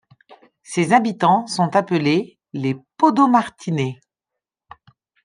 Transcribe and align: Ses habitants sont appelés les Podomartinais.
Ses 0.63 0.93
habitants 0.93 1.45
sont 1.45 1.75
appelés 1.75 2.39
les 2.53 2.75
Podomartinais. 2.97 3.99